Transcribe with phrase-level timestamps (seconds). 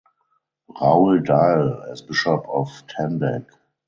[0.71, 3.45] Raul Dael as Bishop of Tandag.